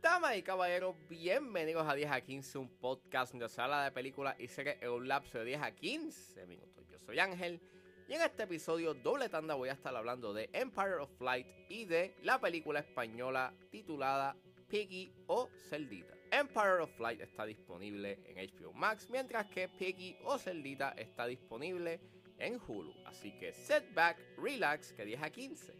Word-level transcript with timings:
Damas 0.00 0.34
y 0.34 0.42
caballeros, 0.42 0.96
bienvenidos 1.10 1.86
a 1.86 1.94
10 1.94 2.10
a 2.10 2.22
15, 2.22 2.56
un 2.56 2.70
podcast 2.70 3.32
donde 3.32 3.50
se 3.50 3.60
habla 3.60 3.84
de 3.84 3.92
películas 3.92 4.34
y 4.40 4.48
series 4.48 4.78
en 4.80 4.88
un 4.88 5.08
lapso 5.08 5.40
de 5.40 5.44
10 5.44 5.60
a 5.60 5.72
15 5.72 6.46
minutos. 6.46 6.88
Yo 6.88 6.98
soy 7.00 7.18
Ángel 7.18 7.60
y 8.08 8.14
en 8.14 8.22
este 8.22 8.44
episodio 8.44 8.94
doble 8.94 9.28
tanda 9.28 9.54
voy 9.54 9.68
a 9.68 9.74
estar 9.74 9.94
hablando 9.94 10.32
de 10.32 10.48
Empire 10.54 11.00
of 11.00 11.10
Flight 11.18 11.46
y 11.68 11.84
de 11.84 12.16
la 12.22 12.40
película 12.40 12.80
española 12.80 13.52
titulada 13.70 14.34
Piggy 14.70 15.12
o 15.26 15.50
Celdita. 15.68 16.19
Empire 16.32 16.80
of 16.80 16.90
Flight 16.96 17.20
está 17.20 17.44
disponible 17.44 18.18
en 18.24 18.36
HBO 18.36 18.72
Max, 18.72 19.08
mientras 19.10 19.46
que 19.46 19.68
Piggy 19.68 20.16
o 20.24 20.38
Celdita 20.38 20.94
está 20.96 21.26
disponible 21.26 22.00
en 22.38 22.58
Hulu. 22.66 22.94
Así 23.04 23.32
que 23.32 23.52
set 23.52 23.92
back, 23.94 24.16
relax, 24.38 24.92
que 24.92 25.04
10 25.04 25.22
a 25.22 25.30
15 25.30 25.72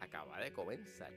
acaba 0.00 0.40
de 0.40 0.52
comenzar. 0.52 1.12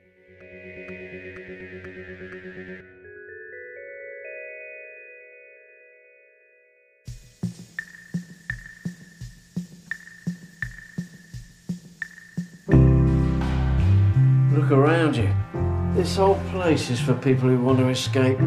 Look 14.52 14.72
around 14.72 15.16
you. 15.16 15.69
This 16.00 16.16
whole 16.16 16.40
place 16.52 16.90
is 16.90 17.02
for 17.02 17.14
people 17.14 17.50
who 17.50 17.60
want 17.60 17.78
to 17.80 17.90
escape, 17.90 18.38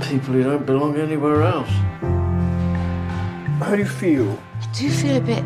people 0.00 0.32
who 0.32 0.42
don't 0.42 0.64
belong 0.64 0.96
anywhere 0.96 1.42
else. 1.42 1.68
How 3.60 3.72
do 3.72 3.82
you 3.82 3.84
feel? 3.84 4.30
I 4.62 4.66
do 4.72 4.88
feel 4.88 5.18
a 5.18 5.20
bit 5.20 5.44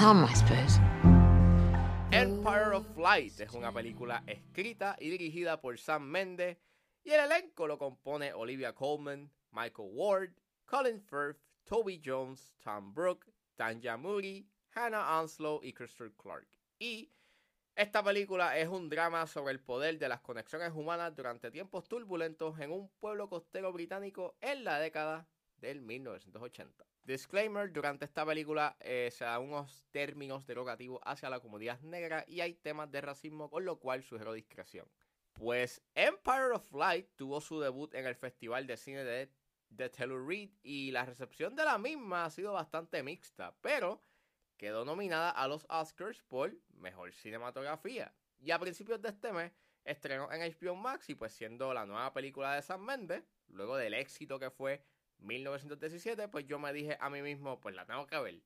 numb, 0.00 0.24
I 0.24 0.34
suppose. 0.34 0.80
Empire 2.10 2.72
of 2.74 2.86
Flight 2.96 3.38
es 3.38 3.54
una 3.54 3.70
película 3.70 4.24
escrita 4.26 4.96
y 4.98 5.10
dirigida 5.10 5.60
por 5.60 5.78
Sam 5.78 6.10
Mendes 6.10 6.56
y 7.04 7.12
el 7.12 7.20
elenco 7.20 7.68
lo 7.68 7.78
compone 7.78 8.32
Olivia 8.32 8.72
Colman, 8.72 9.30
Michael 9.52 9.90
Ward, 9.92 10.32
Colin 10.66 10.98
Firth, 10.98 11.38
Toby 11.68 12.00
Jones, 12.04 12.52
Tom 12.64 12.92
Brooke, 12.92 13.26
Tanya 13.56 13.96
Moody, 13.96 14.44
Hannah 14.74 15.20
Anslow 15.20 15.60
y 15.62 15.72
Christopher 15.72 16.10
Clark. 16.16 16.48
Y 16.80 17.10
esta 17.80 18.04
película 18.04 18.58
es 18.58 18.68
un 18.68 18.90
drama 18.90 19.26
sobre 19.26 19.52
el 19.52 19.60
poder 19.60 19.98
de 19.98 20.06
las 20.06 20.20
conexiones 20.20 20.70
humanas 20.74 21.16
durante 21.16 21.50
tiempos 21.50 21.88
turbulentos 21.88 22.60
en 22.60 22.72
un 22.72 22.90
pueblo 23.00 23.30
costero 23.30 23.72
británico 23.72 24.36
en 24.42 24.64
la 24.64 24.78
década 24.78 25.26
del 25.56 25.80
1980. 25.80 26.84
Disclaimer, 27.04 27.72
durante 27.72 28.04
esta 28.04 28.26
película 28.26 28.76
eh, 28.80 29.08
se 29.10 29.24
dan 29.24 29.44
unos 29.44 29.86
términos 29.92 30.46
derogativos 30.46 31.00
hacia 31.06 31.30
la 31.30 31.40
comunidad 31.40 31.80
negra 31.80 32.22
y 32.28 32.42
hay 32.42 32.52
temas 32.52 32.90
de 32.90 33.00
racismo, 33.00 33.48
con 33.48 33.64
lo 33.64 33.78
cual 33.78 34.02
sugiero 34.02 34.34
discreción. 34.34 34.86
Pues 35.32 35.80
Empire 35.94 36.52
of 36.52 36.70
Light 36.74 37.08
tuvo 37.16 37.40
su 37.40 37.60
debut 37.60 37.94
en 37.94 38.04
el 38.04 38.14
Festival 38.14 38.66
de 38.66 38.76
Cine 38.76 39.04
de, 39.04 39.32
de 39.70 39.88
Telluride 39.88 40.52
y 40.62 40.90
la 40.90 41.06
recepción 41.06 41.56
de 41.56 41.64
la 41.64 41.78
misma 41.78 42.26
ha 42.26 42.30
sido 42.30 42.52
bastante 42.52 43.02
mixta, 43.02 43.56
pero 43.62 44.02
quedó 44.60 44.84
nominada 44.84 45.30
a 45.30 45.48
los 45.48 45.64
Oscars 45.70 46.22
por 46.24 46.54
Mejor 46.74 47.14
Cinematografía. 47.14 48.12
Y 48.40 48.50
a 48.50 48.58
principios 48.58 49.00
de 49.00 49.08
este 49.08 49.32
mes 49.32 49.52
estrenó 49.84 50.30
en 50.30 50.42
HBO 50.52 50.76
Max 50.76 51.08
y 51.08 51.14
pues 51.14 51.32
siendo 51.32 51.72
la 51.72 51.86
nueva 51.86 52.12
película 52.12 52.54
de 52.54 52.60
Sam 52.60 52.84
Mendes, 52.84 53.24
luego 53.48 53.78
del 53.78 53.94
éxito 53.94 54.38
que 54.38 54.50
fue 54.50 54.84
1917, 55.20 56.28
pues 56.28 56.46
yo 56.46 56.58
me 56.58 56.74
dije 56.74 56.98
a 57.00 57.08
mí 57.08 57.22
mismo, 57.22 57.58
pues 57.58 57.74
la 57.74 57.86
tengo 57.86 58.06
que 58.06 58.18
ver. 58.18 58.42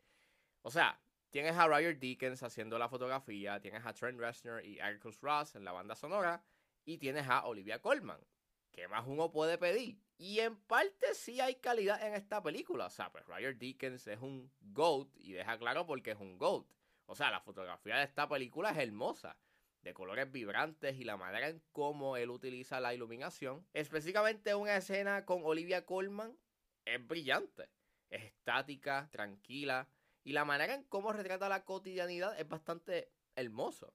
O 0.62 0.70
sea, 0.70 1.00
tienes 1.30 1.56
a 1.56 1.66
Roger 1.66 1.98
Deakins 1.98 2.44
haciendo 2.44 2.78
la 2.78 2.88
fotografía, 2.88 3.58
tienes 3.58 3.84
a 3.84 3.92
Trent 3.92 4.20
Reznor 4.20 4.64
y 4.64 4.78
Atticus 4.78 5.20
Ross 5.20 5.56
en 5.56 5.64
la 5.64 5.72
banda 5.72 5.96
sonora, 5.96 6.44
y 6.84 6.98
tienes 6.98 7.26
a 7.26 7.44
Olivia 7.44 7.80
Colman. 7.80 8.20
¿Qué 8.74 8.88
más 8.88 9.04
uno 9.06 9.30
puede 9.30 9.56
pedir? 9.56 10.00
Y 10.18 10.40
en 10.40 10.56
parte 10.56 11.14
sí 11.14 11.40
hay 11.40 11.54
calidad 11.54 12.04
en 12.04 12.14
esta 12.14 12.42
película. 12.42 12.86
O 12.86 12.90
sea, 12.90 13.12
pues 13.12 13.24
Roger 13.24 13.56
Deakins 13.56 14.08
es 14.08 14.20
un 14.20 14.50
GOAT 14.60 15.16
y 15.16 15.32
deja 15.32 15.56
claro 15.58 15.86
por 15.86 16.02
qué 16.02 16.10
es 16.10 16.18
un 16.18 16.36
GOAT. 16.38 16.66
O 17.06 17.14
sea, 17.14 17.30
la 17.30 17.40
fotografía 17.40 17.98
de 17.98 18.02
esta 18.02 18.28
película 18.28 18.70
es 18.70 18.78
hermosa. 18.78 19.36
De 19.82 19.94
colores 19.94 20.32
vibrantes 20.32 20.96
y 20.96 21.04
la 21.04 21.16
manera 21.16 21.48
en 21.48 21.62
cómo 21.70 22.16
él 22.16 22.30
utiliza 22.30 22.80
la 22.80 22.92
iluminación. 22.92 23.64
Específicamente 23.74 24.56
una 24.56 24.76
escena 24.76 25.24
con 25.24 25.44
Olivia 25.44 25.86
Colman 25.86 26.36
es 26.84 27.06
brillante. 27.06 27.70
Es 28.10 28.24
estática, 28.24 29.08
tranquila. 29.12 29.88
Y 30.24 30.32
la 30.32 30.44
manera 30.44 30.74
en 30.74 30.82
cómo 30.82 31.12
retrata 31.12 31.48
la 31.48 31.64
cotidianidad 31.64 32.36
es 32.40 32.48
bastante 32.48 33.12
hermoso. 33.36 33.94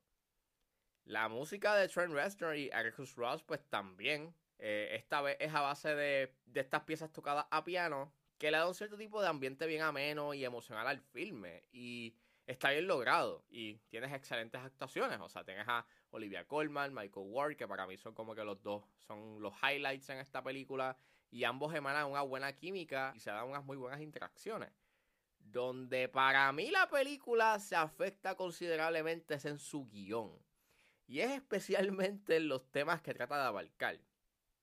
La 1.04 1.28
música 1.28 1.76
de 1.76 1.90
Trent 1.90 2.14
Reznor 2.14 2.56
y 2.56 2.70
Atticus 2.72 3.16
Ross, 3.16 3.44
pues 3.44 3.62
también. 3.70 4.34
Eh, 4.60 4.90
esta 4.96 5.22
vez 5.22 5.38
es 5.40 5.54
a 5.54 5.62
base 5.62 5.96
de, 5.96 6.36
de 6.46 6.60
estas 6.60 6.84
piezas 6.84 7.12
tocadas 7.12 7.46
a 7.50 7.64
piano. 7.64 8.14
Que 8.38 8.52
le 8.52 8.58
da 8.58 8.68
un 8.68 8.74
cierto 8.74 8.98
tipo 8.98 9.22
de 9.22 9.28
ambiente 9.28 9.66
bien 9.66 9.82
ameno 9.82 10.34
y 10.34 10.46
emocional 10.46 10.88
al 10.88 11.02
filme. 11.02 11.64
Y 11.72 12.16
está 12.46 12.72
bien 12.72 12.88
logrado. 12.88 13.44
Y 13.50 13.80
tienes 13.90 14.14
excelentes 14.14 14.62
actuaciones. 14.62 15.20
O 15.20 15.28
sea, 15.28 15.44
tienes 15.44 15.68
a 15.68 15.86
Olivia 16.12 16.46
Colman, 16.48 16.94
Michael 16.94 17.28
Ward, 17.30 17.56
que 17.56 17.68
para 17.68 17.86
mí 17.86 17.98
son 17.98 18.14
como 18.14 18.36
que 18.36 18.44
los 18.44 18.62
dos 18.62 18.84
son 19.08 19.42
los 19.42 19.54
highlights 19.62 20.10
en 20.10 20.20
esta 20.20 20.42
película 20.44 20.98
y 21.32 21.44
ambos 21.44 21.74
emanan 21.76 22.10
una 22.10 22.22
buena 22.22 22.54
química 22.56 23.14
y 23.16 23.20
se 23.20 23.30
dan 23.30 23.48
unas 23.48 23.64
muy 23.64 23.78
buenas 23.78 24.02
interacciones. 24.02 24.72
Donde 25.38 26.10
para 26.10 26.52
mí 26.52 26.70
la 26.70 26.90
película 26.90 27.60
se 27.60 27.76
afecta 27.76 28.36
considerablemente 28.36 29.36
es 29.36 29.46
en 29.46 29.60
su 29.60 29.88
guion. 29.88 30.32
Y 31.08 31.22
es 31.22 31.32
especialmente 31.32 32.38
en 32.38 32.48
los 32.48 32.70
temas 32.72 33.02
que 33.02 33.14
trata 33.14 33.38
de 33.38 33.48
abarcar. 33.48 34.00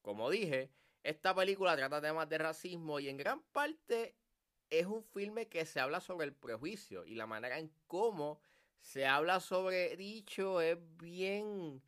Como 0.07 0.31
dije, 0.31 0.71
esta 1.03 1.35
película 1.35 1.77
trata 1.77 2.01
temas 2.01 2.29
de 2.29 2.39
racismo 2.39 3.01
y 3.01 3.09
en 3.09 3.17
gran 3.17 3.43
parte 3.43 4.15
es 4.71 4.87
un 4.87 5.03
filme 5.03 5.49
que 5.49 5.67
se 5.67 5.81
habla 5.81 5.99
sobre 5.99 6.27
el 6.27 6.33
prejuicio 6.33 7.05
y 7.05 7.17
la 7.17 7.27
manera 7.27 7.59
en 7.59 7.73
cómo 7.89 8.41
se 8.79 9.05
habla 9.05 9.41
sobre 9.41 9.97
dicho 9.97 10.61
es 10.61 10.79
bien 10.97 11.83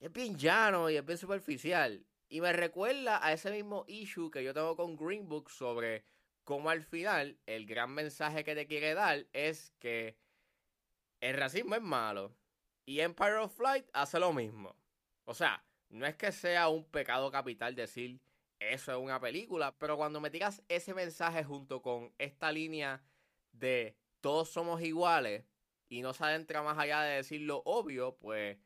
es 0.00 0.12
bien 0.12 0.36
llano 0.36 0.90
y 0.90 0.96
es 0.96 1.06
bien 1.06 1.16
superficial. 1.16 2.04
Y 2.28 2.42
me 2.42 2.52
recuerda 2.52 3.26
a 3.26 3.32
ese 3.32 3.50
mismo 3.52 3.86
issue 3.88 4.30
que 4.30 4.44
yo 4.44 4.52
tengo 4.52 4.76
con 4.76 4.94
Green 4.94 5.26
Book 5.26 5.50
sobre 5.50 6.04
cómo 6.44 6.68
al 6.68 6.82
final 6.82 7.38
el 7.46 7.64
gran 7.64 7.90
mensaje 7.90 8.44
que 8.44 8.54
te 8.54 8.66
quiere 8.66 8.92
dar 8.92 9.26
es 9.32 9.72
que 9.78 10.18
el 11.22 11.38
racismo 11.38 11.74
es 11.74 11.80
malo. 11.80 12.36
Y 12.84 13.00
Empire 13.00 13.38
of 13.38 13.56
Flight 13.56 13.86
hace 13.94 14.20
lo 14.20 14.34
mismo. 14.34 14.76
O 15.24 15.32
sea, 15.32 15.64
no 15.88 16.06
es 16.06 16.16
que 16.16 16.32
sea 16.32 16.68
un 16.68 16.84
pecado 16.84 17.30
capital 17.30 17.74
decir 17.74 18.20
eso 18.60 18.92
es 18.92 18.98
una 18.98 19.20
película, 19.20 19.76
pero 19.78 19.96
cuando 19.96 20.20
me 20.20 20.30
tiras 20.30 20.62
ese 20.68 20.94
mensaje 20.94 21.44
junto 21.44 21.80
con 21.80 22.12
esta 22.18 22.50
línea 22.50 23.02
de 23.52 23.96
todos 24.20 24.48
somos 24.50 24.82
iguales 24.82 25.44
y 25.88 26.02
no 26.02 26.12
se 26.12 26.24
adentra 26.24 26.62
más 26.62 26.76
allá 26.78 27.02
de 27.02 27.16
decir 27.16 27.42
lo 27.42 27.62
obvio, 27.64 28.16
pues 28.18 28.58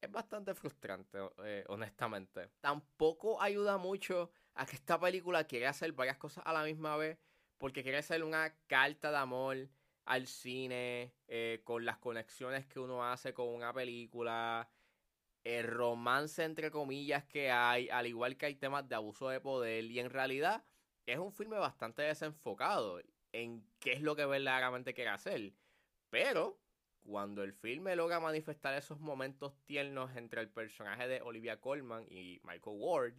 es 0.00 0.10
bastante 0.10 0.54
frustrante, 0.54 1.18
eh, 1.44 1.64
honestamente. 1.68 2.48
Tampoco 2.60 3.40
ayuda 3.42 3.76
mucho 3.76 4.30
a 4.54 4.64
que 4.66 4.76
esta 4.76 4.98
película 4.98 5.44
quiere 5.44 5.66
hacer 5.66 5.92
varias 5.92 6.16
cosas 6.16 6.44
a 6.46 6.52
la 6.52 6.64
misma 6.64 6.96
vez, 6.96 7.18
porque 7.58 7.82
quiere 7.82 8.02
ser 8.02 8.24
una 8.24 8.54
carta 8.66 9.10
de 9.10 9.18
amor 9.18 9.68
al 10.06 10.26
cine, 10.26 11.14
eh, 11.28 11.60
con 11.64 11.84
las 11.84 11.98
conexiones 11.98 12.66
que 12.66 12.80
uno 12.80 13.04
hace 13.04 13.34
con 13.34 13.48
una 13.48 13.72
película, 13.72 14.68
el 15.44 15.66
romance 15.66 16.44
entre 16.44 16.70
comillas 16.70 17.24
que 17.24 17.50
hay, 17.50 17.88
al 17.88 18.06
igual 18.06 18.36
que 18.36 18.46
hay 18.46 18.54
temas 18.56 18.88
de 18.88 18.94
abuso 18.94 19.28
de 19.28 19.40
poder, 19.40 19.84
y 19.84 19.98
en 19.98 20.10
realidad 20.10 20.64
es 21.06 21.18
un 21.18 21.32
filme 21.32 21.58
bastante 21.58 22.02
desenfocado 22.02 23.00
en 23.32 23.64
qué 23.78 23.92
es 23.92 24.02
lo 24.02 24.16
que 24.16 24.26
verdaderamente 24.26 24.94
quiere 24.94 25.10
hacer. 25.10 25.52
Pero 26.10 26.60
cuando 27.02 27.42
el 27.42 27.52
filme 27.52 27.96
logra 27.96 28.20
manifestar 28.20 28.74
esos 28.74 29.00
momentos 29.00 29.54
tiernos 29.64 30.14
entre 30.16 30.40
el 30.40 30.50
personaje 30.50 31.08
de 31.08 31.22
Olivia 31.22 31.60
Colman 31.60 32.06
y 32.10 32.40
Michael 32.44 32.76
Ward, 32.78 33.14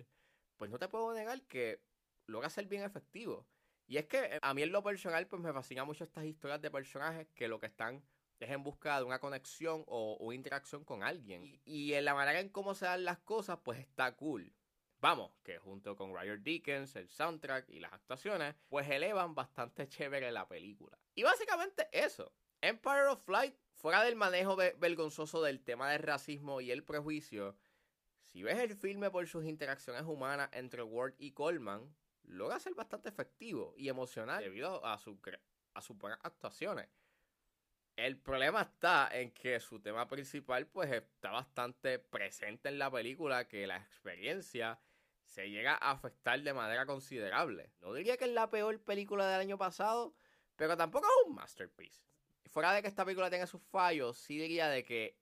pues 0.57 0.69
no 0.69 0.77
te 0.77 0.88
puedo 0.88 1.13
negar 1.13 1.41
que 1.44 1.81
logra 2.27 2.50
ser 2.50 2.67
bien 2.67 2.83
efectivo. 2.83 3.47
Y 3.88 3.97
es 3.97 4.06
que 4.06 4.19
eh, 4.19 4.39
a 4.41 4.53
mí 4.53 4.62
en 4.62 4.71
lo 4.71 4.83
personal 4.83 5.27
pues 5.27 5.41
me 5.41 5.51
fascina 5.51 5.83
mucho 5.83 6.03
estas 6.03 6.25
historias 6.25 6.62
de 6.62 6.71
personajes 6.71 7.27
que 7.33 7.47
lo 7.47 7.59
que 7.59 7.65
están 7.65 8.03
es 8.45 8.51
en 8.51 8.63
busca 8.63 8.97
de 8.97 9.03
una 9.05 9.19
conexión 9.19 9.83
o 9.88 10.17
una 10.19 10.35
interacción 10.35 10.83
con 10.83 11.03
alguien. 11.03 11.43
Y, 11.43 11.61
y 11.65 11.93
en 11.93 12.05
la 12.05 12.13
manera 12.13 12.39
en 12.39 12.49
cómo 12.49 12.73
se 12.75 12.85
dan 12.85 13.03
las 13.05 13.19
cosas 13.19 13.59
pues 13.63 13.79
está 13.79 14.15
cool. 14.15 14.53
Vamos, 14.99 15.31
que 15.43 15.57
junto 15.57 15.95
con 15.95 16.13
Roger 16.13 16.39
Deakins, 16.41 16.95
el 16.95 17.09
soundtrack 17.09 17.69
y 17.69 17.79
las 17.79 17.91
actuaciones, 17.91 18.55
pues 18.69 18.88
elevan 18.88 19.33
bastante 19.33 19.88
chévere 19.88 20.31
la 20.31 20.47
película. 20.47 20.97
Y 21.15 21.23
básicamente 21.23 21.88
eso. 21.91 22.31
Empire 22.61 23.07
of 23.07 23.23
Flight, 23.23 23.55
fuera 23.73 24.03
del 24.03 24.15
manejo 24.15 24.55
ve- 24.55 24.75
vergonzoso 24.77 25.41
del 25.41 25.63
tema 25.63 25.89
del 25.89 26.03
racismo 26.03 26.61
y 26.61 26.69
el 26.69 26.83
prejuicio, 26.83 27.57
si 28.21 28.43
ves 28.43 28.59
el 28.59 28.75
filme 28.75 29.09
por 29.09 29.25
sus 29.27 29.43
interacciones 29.45 30.03
humanas 30.03 30.49
entre 30.53 30.83
Ward 30.83 31.15
y 31.17 31.31
Coleman, 31.31 31.95
logra 32.21 32.59
ser 32.59 32.75
bastante 32.75 33.09
efectivo 33.09 33.73
y 33.75 33.89
emocional 33.89 34.43
debido 34.43 34.85
a 34.85 34.99
su, 34.99 35.19
a 35.73 35.81
sus 35.81 35.97
buenas 35.97 36.19
actuaciones. 36.21 36.88
El 38.01 38.18
problema 38.18 38.63
está 38.63 39.09
en 39.12 39.30
que 39.30 39.59
su 39.59 39.80
tema 39.80 40.07
principal 40.07 40.65
pues 40.65 40.92
está 40.92 41.30
bastante 41.30 42.00
presente 42.00 42.68
en 42.68 42.80
la 42.80 42.89
película, 42.89 43.48
que 43.48 43.68
la 43.68 43.77
experiencia 43.77 44.80
se 45.24 45.51
llega 45.51 45.75
a 45.75 45.92
afectar 45.92 46.42
de 46.42 46.51
manera 46.51 46.88
considerable. 46.88 47.69
No 47.80 47.94
diría 47.94 48.18
que 48.18 48.25
es 48.25 48.31
la 48.31 48.50
peor 48.50 48.81
película 48.81 49.27
del 49.27 49.42
año 49.42 49.59
pasado, 49.59 50.15
pero 50.56 50.75
tampoco 50.75 51.06
es 51.06 51.27
un 51.27 51.36
masterpiece. 51.36 52.01
Fuera 52.50 52.74
de 52.74 52.81
que 52.81 52.88
esta 52.88 53.06
película 53.06 53.30
tenga 53.30 53.45
sus 53.45 53.62
fallos, 53.62 54.18
sí 54.18 54.36
diría 54.39 54.68
de 54.68 54.83
que 54.83 55.15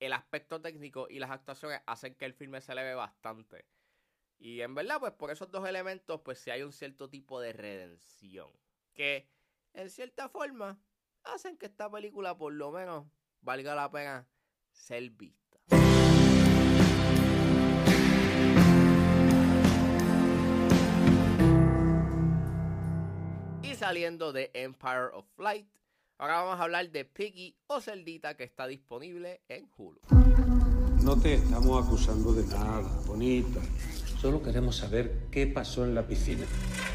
el 0.00 0.14
aspecto 0.14 0.62
técnico 0.62 1.06
y 1.10 1.18
las 1.18 1.30
actuaciones 1.30 1.82
hacen 1.84 2.14
que 2.14 2.24
el 2.24 2.32
filme 2.32 2.62
se 2.62 2.72
eleve 2.72 2.94
bastante. 2.94 3.66
Y 4.38 4.62
en 4.62 4.74
verdad, 4.74 4.98
pues 4.98 5.12
por 5.12 5.30
esos 5.30 5.50
dos 5.50 5.68
elementos, 5.68 6.22
pues 6.22 6.38
sí 6.38 6.50
hay 6.50 6.62
un 6.62 6.72
cierto 6.72 7.10
tipo 7.10 7.38
de 7.38 7.52
redención. 7.52 8.50
Que 8.94 9.28
en 9.74 9.90
cierta 9.90 10.30
forma 10.30 10.80
hacen 11.24 11.56
que 11.56 11.66
esta 11.66 11.90
película 11.90 12.36
por 12.36 12.52
lo 12.52 12.70
menos 12.70 13.06
valga 13.40 13.74
la 13.74 13.90
pena 13.90 14.26
ser 14.72 15.10
vista. 15.10 15.58
Y 23.62 23.74
saliendo 23.74 24.32
de 24.32 24.50
Empire 24.54 25.10
of 25.12 25.26
Flight, 25.36 25.66
ahora 26.18 26.42
vamos 26.42 26.60
a 26.60 26.64
hablar 26.64 26.90
de 26.90 27.04
Piggy 27.04 27.56
o 27.66 27.80
Celdita 27.80 28.36
que 28.36 28.44
está 28.44 28.66
disponible 28.66 29.42
en 29.48 29.68
Hulu. 29.76 30.00
No 31.02 31.20
te 31.20 31.34
estamos 31.34 31.86
acusando 31.86 32.32
de 32.32 32.46
nada, 32.46 33.00
bonita. 33.06 33.60
Solo 34.24 34.40
queremos 34.42 34.78
saber 34.78 35.28
qué 35.30 35.46
pasó 35.46 35.84
en 35.84 35.94
la 35.94 36.06
piscina. 36.06 36.46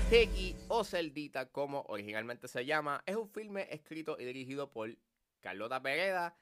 Peggy 0.09 0.55
o 0.67 0.83
Celdita, 0.83 1.51
como 1.51 1.83
originalmente 1.87 2.47
se 2.47 2.65
llama, 2.65 3.03
es 3.05 3.15
un 3.15 3.29
filme 3.29 3.67
escrito 3.69 4.17
y 4.19 4.25
dirigido 4.25 4.71
por 4.71 4.97
Carlota 5.39 5.79
Pereda, 5.79 6.35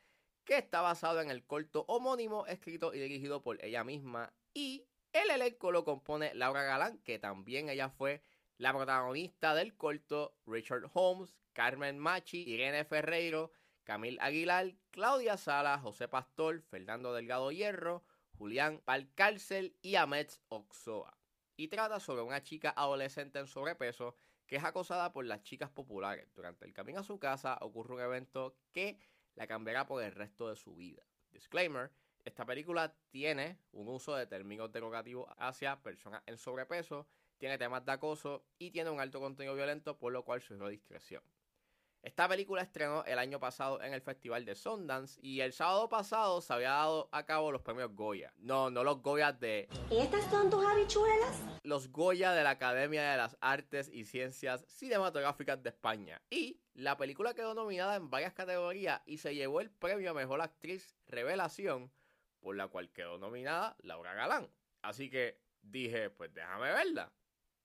que 0.45 0.57
está 0.57 0.79
basado 0.79 1.19
en 1.19 1.29
el 1.29 1.43
corto 1.43 1.83
homónimo 1.89 2.45
escrito 2.45 2.93
y 2.93 2.99
dirigido 2.99 3.41
por 3.41 3.61
ella 3.65 3.83
misma. 3.83 4.31
Y 4.53 4.85
el 5.11 5.29
elenco 5.29 5.73
lo 5.73 5.83
compone 5.83 6.33
Laura 6.33 6.63
Galán, 6.63 6.99
que 6.99 7.19
también 7.19 7.67
ella 7.67 7.89
fue 7.89 8.21
la 8.57 8.71
protagonista 8.71 9.55
del 9.55 9.75
corto, 9.75 10.37
Richard 10.45 10.89
Holmes, 10.93 11.35
Carmen 11.51 11.99
Machi, 11.99 12.49
Irene 12.49 12.85
Ferreiro, 12.85 13.51
Camil 13.83 14.17
Aguilar, 14.21 14.73
Claudia 14.91 15.35
Sala, 15.35 15.79
José 15.79 16.07
Pastor, 16.07 16.61
Fernando 16.61 17.13
Delgado 17.13 17.51
Hierro, 17.51 18.05
Julián 18.37 18.81
Palcárcel 18.85 19.75
y 19.81 19.95
Ahmed 19.95 20.27
Oxoa. 20.49 21.17
Y 21.55 21.69
trata 21.69 21.99
sobre 21.99 22.21
una 22.21 22.43
chica 22.43 22.69
adolescente 22.69 23.39
en 23.39 23.47
sobrepeso 23.47 24.15
que 24.45 24.57
es 24.57 24.63
acosada 24.63 25.11
por 25.11 25.25
las 25.25 25.43
chicas 25.43 25.69
populares. 25.69 26.31
Durante 26.33 26.65
el 26.65 26.73
camino 26.73 26.99
a 26.99 27.03
su 27.03 27.19
casa 27.19 27.57
ocurre 27.61 27.95
un 27.95 28.01
evento 28.01 28.55
que 28.71 28.99
la 29.35 29.47
cambiará 29.47 29.85
por 29.85 30.03
el 30.03 30.11
resto 30.11 30.49
de 30.49 30.55
su 30.55 30.75
vida. 30.75 31.03
Disclaimer, 31.31 31.91
esta 32.23 32.45
película 32.45 32.95
tiene 33.09 33.59
un 33.71 33.87
uso 33.87 34.15
de 34.15 34.27
términos 34.27 34.71
derogativos 34.71 35.27
hacia 35.37 35.81
personas 35.81 36.23
en 36.25 36.37
sobrepeso, 36.37 37.07
tiene 37.37 37.57
temas 37.57 37.85
de 37.85 37.91
acoso 37.91 38.45
y 38.57 38.71
tiene 38.71 38.89
un 38.89 38.99
alto 38.99 39.19
contenido 39.19 39.55
violento, 39.55 39.97
por 39.97 40.13
lo 40.13 40.23
cual 40.23 40.41
sugiero 40.41 40.69
discreción. 40.69 41.23
Esta 42.01 42.27
película 42.29 42.61
estrenó 42.61 43.03
el 43.05 43.19
año 43.19 43.39
pasado 43.39 43.81
en 43.81 43.93
el 43.93 44.01
Festival 44.01 44.45
de 44.45 44.55
Sundance 44.55 45.19
y 45.21 45.41
el 45.41 45.51
sábado 45.51 45.89
pasado 45.89 46.39
se 46.41 46.53
había 46.53 46.69
dado 46.69 47.09
a 47.11 47.25
cabo 47.25 47.51
los 47.51 47.61
premios 47.61 47.93
Goya. 47.93 48.33
No, 48.37 48.69
no 48.69 48.83
los 48.83 49.01
Goya 49.01 49.33
de... 49.33 49.67
¿Estas 49.91 50.23
son 50.29 50.49
tus 50.49 50.65
habichuelas? 50.65 51.41
Los 51.63 51.91
Goya 51.91 52.31
de 52.31 52.43
la 52.43 52.51
Academia 52.51 53.11
de 53.11 53.17
las 53.17 53.37
Artes 53.41 53.89
y 53.91 54.05
Ciencias 54.05 54.63
Cinematográficas 54.67 55.61
de 55.61 55.69
España. 55.69 56.21
Y 56.29 56.61
la 56.73 56.95
película 56.95 57.33
quedó 57.33 57.53
nominada 57.53 57.95
en 57.95 58.09
varias 58.09 58.33
categorías 58.33 59.01
y 59.05 59.17
se 59.17 59.35
llevó 59.35 59.59
el 59.59 59.69
premio 59.69 60.11
a 60.11 60.13
Mejor 60.13 60.41
Actriz 60.41 60.95
Revelación, 61.07 61.91
por 62.39 62.55
la 62.55 62.67
cual 62.67 62.91
quedó 62.93 63.17
nominada 63.17 63.75
Laura 63.79 64.13
Galán. 64.13 64.49
Así 64.81 65.09
que 65.09 65.41
dije, 65.61 66.09
pues 66.09 66.33
déjame 66.33 66.71
verla. 66.71 67.11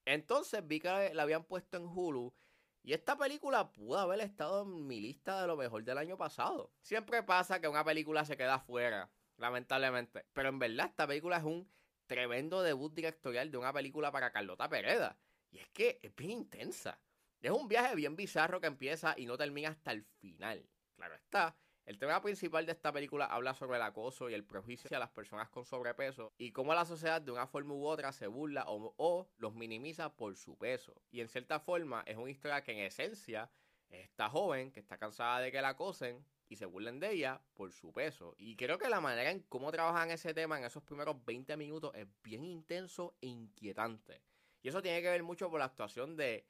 Entonces 0.04 0.66
vi 0.66 0.80
que 0.80 1.12
la 1.14 1.22
habían 1.22 1.44
puesto 1.44 1.76
en 1.76 1.84
Hulu 1.86 2.34
y 2.84 2.92
esta 2.92 3.16
película 3.16 3.70
pudo 3.70 3.98
haber 3.98 4.20
estado 4.20 4.62
en 4.62 4.86
mi 4.86 5.00
lista 5.00 5.40
de 5.40 5.46
lo 5.46 5.56
mejor 5.56 5.84
del 5.84 5.98
año 5.98 6.16
pasado. 6.16 6.72
Siempre 6.80 7.22
pasa 7.22 7.60
que 7.60 7.68
una 7.68 7.84
película 7.84 8.24
se 8.24 8.36
queda 8.36 8.58
fuera, 8.58 9.10
lamentablemente. 9.36 10.26
Pero 10.32 10.48
en 10.48 10.58
verdad 10.58 10.86
esta 10.86 11.06
película 11.06 11.36
es 11.36 11.44
un 11.44 11.70
tremendo 12.06 12.62
debut 12.62 12.92
directorial 12.92 13.50
de 13.50 13.58
una 13.58 13.72
película 13.72 14.10
para 14.10 14.32
Carlota 14.32 14.68
Pereda. 14.68 15.16
Y 15.50 15.58
es 15.58 15.68
que 15.68 16.00
es 16.02 16.14
bien 16.16 16.30
intensa. 16.30 17.00
Es 17.40 17.52
un 17.52 17.68
viaje 17.68 17.94
bien 17.94 18.16
bizarro 18.16 18.60
que 18.60 18.66
empieza 18.66 19.14
y 19.16 19.26
no 19.26 19.36
termina 19.36 19.70
hasta 19.70 19.92
el 19.92 20.04
final. 20.20 20.68
Claro 20.96 21.14
está, 21.14 21.56
el 21.84 21.98
tema 21.98 22.22
principal 22.22 22.64
de 22.64 22.72
esta 22.72 22.92
película 22.92 23.26
habla 23.26 23.54
sobre 23.54 23.76
el 23.76 23.82
acoso 23.82 24.30
y 24.30 24.34
el 24.34 24.44
prejuicio 24.44 24.96
a 24.96 25.00
las 25.00 25.10
personas 25.10 25.48
con 25.48 25.64
sobrepeso 25.64 26.32
y 26.38 26.52
cómo 26.52 26.74
la 26.74 26.84
sociedad 26.84 27.20
de 27.20 27.32
una 27.32 27.48
forma 27.48 27.74
u 27.74 27.84
otra 27.86 28.12
se 28.12 28.28
burla 28.28 28.64
o, 28.68 29.28
los 29.38 29.54
minimiza 29.54 30.14
por 30.14 30.36
su 30.36 30.56
peso. 30.56 31.02
Y 31.10 31.20
en 31.20 31.28
cierta 31.28 31.58
forma 31.58 32.04
es 32.06 32.16
una 32.16 32.30
historia 32.30 32.62
que 32.62 32.72
en 32.72 32.78
esencia 32.86 33.50
es 33.90 34.04
esta 34.04 34.30
joven 34.30 34.70
que 34.70 34.80
está 34.80 34.96
cansada 34.96 35.40
de 35.40 35.50
que 35.50 35.60
la 35.60 35.70
acosen 35.70 36.24
y 36.48 36.56
se 36.56 36.66
burlen 36.66 37.00
de 37.00 37.12
ella 37.12 37.42
por 37.54 37.72
su 37.72 37.92
peso. 37.92 38.34
Y 38.38 38.54
creo 38.54 38.78
que 38.78 38.88
la 38.88 39.00
manera 39.00 39.30
en 39.30 39.40
cómo 39.40 39.72
trabajan 39.72 40.10
ese 40.10 40.34
tema 40.34 40.58
en 40.58 40.64
esos 40.64 40.84
primeros 40.84 41.24
20 41.24 41.56
minutos 41.56 41.92
es 41.96 42.06
bien 42.22 42.44
intenso 42.44 43.16
e 43.20 43.26
inquietante. 43.26 44.22
Y 44.62 44.68
eso 44.68 44.82
tiene 44.82 45.02
que 45.02 45.10
ver 45.10 45.24
mucho 45.24 45.50
por 45.50 45.58
la 45.58 45.66
actuación 45.66 46.16
de 46.16 46.46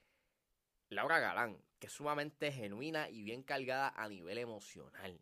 Laura 0.92 1.18
Galán, 1.18 1.58
que 1.78 1.86
es 1.86 1.92
sumamente 1.92 2.52
genuina 2.52 3.08
y 3.08 3.22
bien 3.22 3.42
cargada 3.42 3.92
a 3.96 4.08
nivel 4.08 4.38
emocional. 4.38 5.18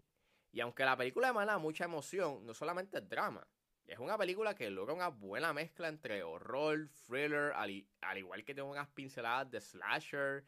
Y 0.52 0.60
aunque 0.60 0.84
la 0.84 0.96
película 0.96 1.28
emana 1.28 1.58
mucha 1.58 1.84
emoción, 1.84 2.44
no 2.44 2.54
solamente 2.54 2.98
es 2.98 3.08
drama. 3.08 3.46
Es 3.86 3.98
una 3.98 4.18
película 4.18 4.54
que 4.54 4.70
logra 4.70 4.94
una 4.94 5.08
buena 5.08 5.52
mezcla 5.52 5.88
entre 5.88 6.22
horror, 6.22 6.88
thriller, 7.06 7.52
al, 7.54 7.86
al 8.00 8.18
igual 8.18 8.44
que 8.44 8.54
tiene 8.54 8.68
unas 8.68 8.88
pinceladas 8.88 9.50
de 9.50 9.60
slasher. 9.60 10.44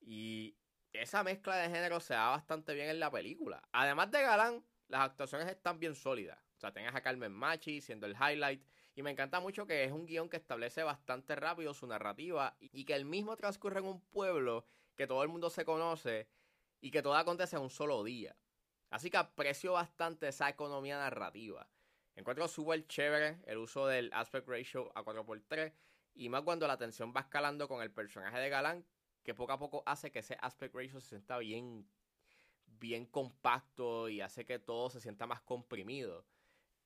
Y 0.00 0.56
esa 0.92 1.22
mezcla 1.22 1.56
de 1.56 1.68
género 1.68 2.00
se 2.00 2.14
da 2.14 2.30
bastante 2.30 2.74
bien 2.74 2.88
en 2.88 3.00
la 3.00 3.10
película. 3.10 3.62
Además 3.72 4.10
de 4.10 4.22
Galán, 4.22 4.64
las 4.88 5.02
actuaciones 5.02 5.48
están 5.48 5.78
bien 5.78 5.94
sólidas. 5.94 6.38
O 6.56 6.60
sea, 6.60 6.72
tengas 6.72 6.94
a 6.94 7.02
Carmen 7.02 7.32
Machi 7.32 7.80
siendo 7.80 8.06
el 8.06 8.14
highlight. 8.14 8.64
Y 8.94 9.02
me 9.02 9.10
encanta 9.10 9.40
mucho 9.40 9.66
que 9.66 9.84
es 9.84 9.92
un 9.92 10.06
guion 10.06 10.28
que 10.28 10.36
establece 10.36 10.82
bastante 10.82 11.34
rápido 11.34 11.72
su 11.72 11.86
narrativa 11.86 12.56
y 12.60 12.84
que 12.84 12.94
el 12.94 13.04
mismo 13.04 13.36
transcurre 13.36 13.80
en 13.80 13.86
un 13.86 14.00
pueblo 14.00 14.66
que 14.96 15.06
todo 15.06 15.22
el 15.22 15.30
mundo 15.30 15.48
se 15.48 15.64
conoce 15.64 16.28
y 16.80 16.90
que 16.90 17.02
todo 17.02 17.14
acontece 17.14 17.56
en 17.56 17.62
un 17.62 17.70
solo 17.70 18.04
día. 18.04 18.36
Así 18.90 19.10
que 19.10 19.16
aprecio 19.16 19.72
bastante 19.72 20.28
esa 20.28 20.50
economía 20.50 20.98
narrativa. 20.98 21.66
Encuentro 22.14 22.46
súper 22.46 22.86
chévere 22.86 23.40
el 23.46 23.56
uso 23.56 23.86
del 23.86 24.10
aspect 24.12 24.46
ratio 24.46 24.92
a 24.94 25.02
4x3 25.02 25.72
y 26.14 26.28
más 26.28 26.42
cuando 26.42 26.66
la 26.66 26.76
tensión 26.76 27.14
va 27.16 27.22
escalando 27.22 27.68
con 27.68 27.82
el 27.82 27.90
personaje 27.90 28.38
de 28.38 28.50
Galán, 28.50 28.84
que 29.22 29.32
poco 29.32 29.52
a 29.52 29.58
poco 29.58 29.82
hace 29.86 30.10
que 30.10 30.18
ese 30.18 30.36
aspect 30.42 30.74
ratio 30.74 31.00
se 31.00 31.08
sienta 31.08 31.38
bien, 31.38 31.88
bien 32.66 33.06
compacto 33.06 34.10
y 34.10 34.20
hace 34.20 34.44
que 34.44 34.58
todo 34.58 34.90
se 34.90 35.00
sienta 35.00 35.26
más 35.26 35.40
comprimido. 35.40 36.26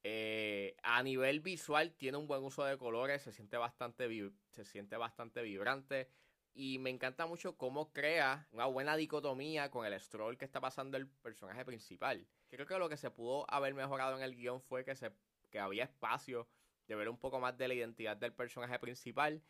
Eh, 0.08 0.76
a 0.84 1.02
nivel 1.02 1.40
visual 1.40 1.92
tiene 1.96 2.16
un 2.16 2.28
buen 2.28 2.44
uso 2.44 2.62
de 2.62 2.78
colores, 2.78 3.22
se 3.22 3.32
siente 3.32 3.56
bastante, 3.56 4.08
se 4.50 4.64
siente 4.64 4.96
bastante 4.96 5.42
vibrante. 5.42 6.08
Y 6.54 6.78
me 6.78 6.90
encanta 6.90 7.26
mucho 7.26 7.56
cómo 7.56 7.92
crea 7.92 8.46
una 8.52 8.66
buena 8.66 8.96
dicotomía 8.96 9.68
con 9.68 9.84
el 9.84 9.98
stroll 9.98 10.38
que 10.38 10.44
está 10.44 10.60
pasando 10.60 10.96
el 10.96 11.08
personaje 11.08 11.64
principal. 11.64 12.24
Creo 12.46 12.66
que 12.66 12.78
lo 12.78 12.88
que 12.88 12.96
se 12.96 13.10
pudo 13.10 13.50
haber 13.52 13.74
mejorado 13.74 14.16
en 14.16 14.22
el 14.22 14.36
guion 14.36 14.60
fue 14.60 14.84
que, 14.84 14.94
se, 14.94 15.10
que 15.50 15.58
había 15.58 15.82
espacio 15.82 16.48
de 16.86 16.94
ver 16.94 17.08
un 17.08 17.18
poco 17.18 17.40
más 17.40 17.58
de 17.58 17.66
la 17.66 17.74
identidad 17.74 18.16
del 18.16 18.32
personaje 18.32 18.78
principal, 18.78 19.42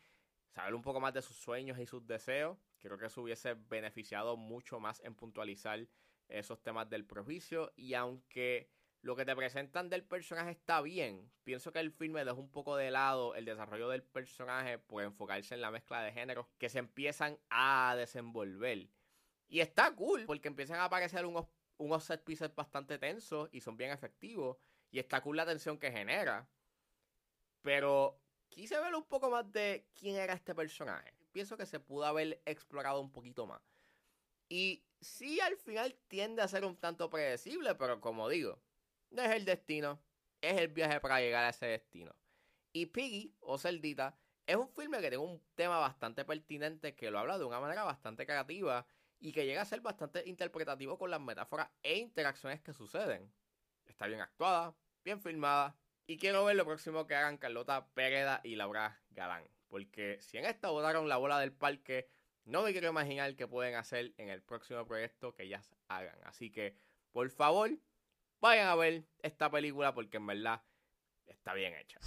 saber 0.49 0.73
un 0.73 0.81
poco 0.81 0.99
más 0.99 1.13
de 1.13 1.21
sus 1.21 1.37
sueños 1.37 1.77
y 1.77 1.85
sus 1.85 2.07
deseos. 2.07 2.57
Creo 2.79 2.97
que 2.97 3.05
eso 3.05 3.21
hubiese 3.21 3.53
beneficiado 3.53 4.35
mucho 4.35 4.79
más 4.79 5.01
en 5.01 5.13
puntualizar 5.13 5.87
esos 6.27 6.63
temas 6.63 6.89
del 6.89 7.05
prejuicio. 7.05 7.71
Y 7.75 7.93
aunque 7.93 8.71
lo 9.01 9.15
que 9.15 9.25
te 9.25 9.35
presentan 9.35 9.89
del 9.89 10.03
personaje 10.03 10.51
está 10.51 10.81
bien. 10.81 11.31
Pienso 11.43 11.71
que 11.71 11.79
el 11.79 11.91
filme 11.91 12.25
deja 12.25 12.33
un 12.33 12.49
poco 12.49 12.75
de 12.75 12.91
lado 12.91 13.35
el 13.35 13.45
desarrollo 13.45 13.89
del 13.89 14.03
personaje 14.03 14.79
por 14.79 15.03
enfocarse 15.03 15.53
en 15.55 15.61
la 15.61 15.71
mezcla 15.71 16.01
de 16.01 16.11
géneros 16.11 16.47
que 16.57 16.69
se 16.69 16.79
empiezan 16.79 17.37
a 17.49 17.95
desenvolver. 17.97 18.89
Y 19.47 19.61
está 19.61 19.95
cool 19.95 20.25
porque 20.25 20.47
empiezan 20.47 20.79
a 20.79 20.85
aparecer 20.85 21.25
unos, 21.25 21.45
unos 21.77 22.03
set 22.03 22.23
pieces 22.23 22.53
bastante 22.53 22.97
tensos 22.97 23.49
y 23.51 23.61
son 23.61 23.77
bien 23.77 23.91
efectivos. 23.91 24.57
Y 24.91 24.99
está 24.99 25.21
cool 25.21 25.37
la 25.37 25.45
tensión 25.45 25.77
que 25.77 25.91
genera. 25.91 26.47
Pero 27.61 28.19
quise 28.49 28.79
ver 28.79 28.95
un 28.95 29.03
poco 29.03 29.29
más 29.29 29.51
de 29.51 29.87
quién 29.93 30.15
era 30.15 30.33
este 30.33 30.55
personaje. 30.55 31.13
Pienso 31.31 31.55
que 31.55 31.65
se 31.65 31.79
pudo 31.79 32.05
haber 32.05 32.41
explorado 32.45 32.99
un 32.99 33.11
poquito 33.11 33.45
más. 33.45 33.61
Y 34.49 34.83
sí, 35.01 35.39
al 35.39 35.57
final 35.57 35.95
tiende 36.07 36.41
a 36.41 36.47
ser 36.47 36.65
un 36.65 36.77
tanto 36.77 37.09
predecible, 37.09 37.75
pero 37.75 37.99
como 37.99 38.29
digo, 38.29 38.59
no 39.09 39.21
es 39.23 39.31
el 39.31 39.45
destino, 39.45 40.01
es 40.41 40.57
el 40.57 40.69
viaje 40.69 40.99
para 40.99 41.19
llegar 41.19 41.45
a 41.45 41.49
ese 41.49 41.65
destino. 41.67 42.15
Y 42.73 42.87
Piggy, 42.87 43.33
o 43.39 43.57
Celdita, 43.57 44.17
es 44.45 44.55
un 44.55 44.69
filme 44.69 44.97
que 44.97 45.09
tiene 45.09 45.17
un 45.17 45.41
tema 45.55 45.77
bastante 45.79 46.23
pertinente 46.25 46.95
que 46.95 47.11
lo 47.11 47.19
habla 47.19 47.37
de 47.37 47.45
una 47.45 47.59
manera 47.59 47.83
bastante 47.83 48.25
creativa 48.25 48.85
y 49.19 49.31
que 49.31 49.45
llega 49.45 49.61
a 49.61 49.65
ser 49.65 49.81
bastante 49.81 50.23
interpretativo 50.25 50.97
con 50.97 51.11
las 51.11 51.19
metáforas 51.19 51.69
e 51.83 51.97
interacciones 51.97 52.61
que 52.61 52.73
suceden. 52.73 53.31
Está 53.85 54.07
bien 54.07 54.21
actuada, 54.21 54.75
bien 55.03 55.21
filmada 55.21 55.75
y 56.05 56.17
quiero 56.17 56.45
ver 56.45 56.55
lo 56.55 56.65
próximo 56.65 57.05
que 57.05 57.15
hagan 57.15 57.37
Carlota 57.37 57.87
Pereda 57.93 58.39
y 58.43 58.55
Laura 58.55 59.01
Galán. 59.09 59.43
Porque 59.67 60.19
si 60.21 60.37
en 60.37 60.45
esta 60.45 60.69
botaron 60.69 61.09
la 61.09 61.17
bola 61.17 61.39
del 61.39 61.51
parque, 61.51 62.07
no 62.45 62.63
me 62.63 62.71
quiero 62.71 62.87
imaginar 62.87 63.35
qué 63.35 63.45
pueden 63.47 63.75
hacer 63.75 64.13
en 64.17 64.29
el 64.29 64.41
próximo 64.41 64.85
proyecto 64.85 65.33
que 65.33 65.43
ellas 65.43 65.75
hagan. 65.89 66.17
Así 66.23 66.49
que, 66.49 66.77
por 67.11 67.29
favor, 67.29 67.71
vayan 68.39 68.67
a 68.67 68.75
ver 68.75 69.03
esta 69.21 69.49
película 69.49 69.93
porque 69.93 70.17
en 70.17 70.27
verdad 70.27 70.61
está 71.25 71.53
bien 71.53 71.73
hecha. 71.75 71.99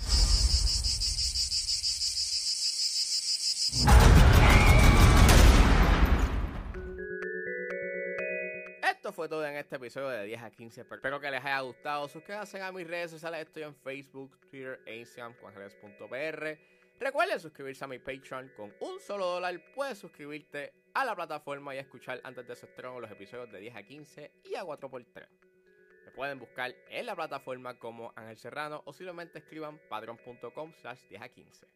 Esto 8.82 9.12
fue 9.12 9.28
todo 9.28 9.46
en 9.46 9.56
este 9.56 9.76
episodio 9.76 10.08
de 10.08 10.24
10 10.24 10.42
a 10.42 10.50
15. 10.50 10.80
Espero 10.82 11.20
que 11.20 11.30
les 11.30 11.42
haya 11.42 11.60
gustado. 11.60 12.06
Suscríbanse 12.08 12.60
a 12.60 12.70
mis 12.70 12.86
redes 12.86 13.10
sociales. 13.10 13.46
Estoy 13.46 13.62
en 13.62 13.74
Facebook, 13.74 14.38
Twitter 14.50 14.80
e 14.84 14.98
Instagram 14.98 15.34
Recuerden 16.98 17.40
suscribirse 17.40 17.84
a 17.84 17.88
mi 17.88 17.98
Patreon. 17.98 18.52
Con 18.54 18.74
un 18.80 19.00
solo 19.00 19.24
dólar 19.24 19.58
puedes 19.74 19.96
suscribirte 19.96 20.74
a 20.92 21.06
la 21.06 21.16
plataforma 21.16 21.74
y 21.74 21.78
escuchar 21.78 22.20
antes 22.24 22.46
de 22.46 22.54
su 22.54 22.66
estreno 22.66 23.00
los 23.00 23.10
episodios 23.10 23.50
de 23.50 23.60
10 23.60 23.76
a 23.76 23.82
15 23.82 24.32
y 24.44 24.54
a 24.54 24.64
4x3. 24.64 25.49
Pueden 26.14 26.38
buscar 26.38 26.74
en 26.88 27.06
la 27.06 27.14
plataforma 27.14 27.78
como 27.78 28.12
Ángel 28.16 28.36
Serrano 28.36 28.82
o 28.84 28.92
simplemente 28.92 29.38
escriban 29.38 29.80
patreon.com 29.88 30.72
slash 30.80 31.00
10 31.08 31.22
a 31.22 31.28
15. 31.28 31.66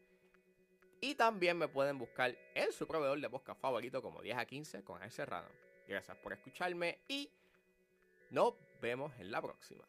Y 1.01 1.15
también 1.15 1.59
me 1.59 1.69
pueden 1.69 1.99
buscar 1.99 2.37
en 2.55 2.73
su 2.73 2.87
proveedor 2.87 3.21
de 3.21 3.29
podcast 3.29 3.61
favorito 3.61 4.01
como 4.03 4.23
10 4.23 4.39
a 4.39 4.47
15 4.47 4.85
con 4.85 4.97
Ángel 4.97 5.13
Serrano. 5.13 5.49
Gracias 5.87 6.17
por 6.19 6.33
escucharme 6.33 6.99
y 7.09 7.31
nos 8.31 8.55
vemos 8.81 9.13
en 9.19 9.31
la 9.31 9.43
próxima. 9.43 9.85